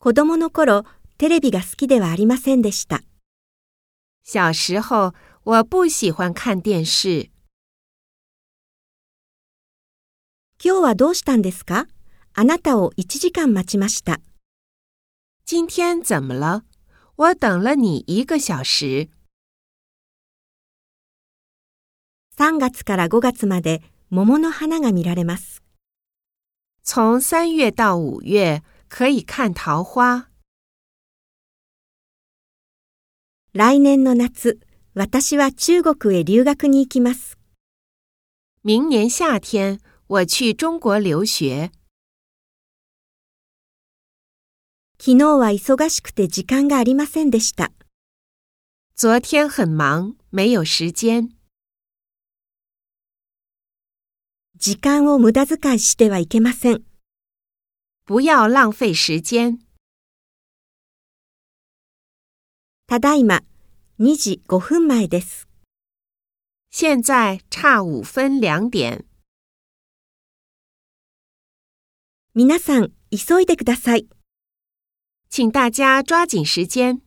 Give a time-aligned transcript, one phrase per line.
[0.00, 0.84] 子供の頃、
[1.16, 3.02] テレビが好きではありませんでした。
[4.22, 7.30] 小时候我不喜欢看电视。
[10.62, 11.88] 今日はどうしたんですか？
[12.32, 14.20] あなたを1時間待ちました。
[15.44, 16.62] 今天怎么了？
[17.16, 19.08] 我等了你一个小时。
[22.36, 25.60] 3月から5月まで桃の花が見られます。
[26.84, 30.30] 从三月到五月可以看桃花。
[33.52, 34.60] 来年の夏、
[34.94, 37.38] 私は中国へ留学に行きます。
[38.64, 39.78] 明年夏天
[40.08, 41.70] 我去中国留学。
[44.98, 47.70] 昨日は忙しくて時間がありませんでした。
[48.96, 51.28] 昨天很忙，没有时间。
[54.56, 56.82] 時間を無駄遣いしてはいけません。
[58.07, 59.59] 不要浪费时间。
[62.87, 63.43] ただいま
[63.99, 65.47] 2時5分前です。
[66.69, 69.05] 现在差五分两点。
[72.35, 74.07] 皆さん、急いでください。
[75.29, 77.01] 请大家抓紧时间。